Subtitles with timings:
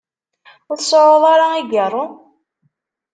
[0.69, 2.05] Ur tseɛɛuḍ ara agiṛṛu?